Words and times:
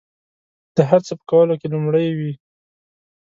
د 0.75 0.77
هر 0.89 1.01
څه 1.07 1.13
په 1.19 1.23
کولو 1.31 1.53
کې 1.59 1.67
لومړي 1.73 2.07
وي. 2.17 2.33